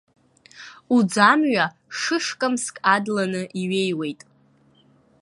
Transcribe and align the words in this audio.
Уӡамҩа 0.95 1.65
шышкамск 1.99 2.75
адланы 2.93 3.41
иҩеиуеит! 3.61 4.21